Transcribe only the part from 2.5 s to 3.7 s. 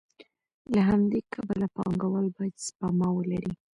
سپما ولري